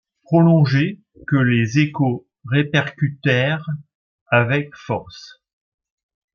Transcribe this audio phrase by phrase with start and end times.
[0.23, 3.69] prolongé, que les échos répercutèrent
[4.31, 5.43] avec force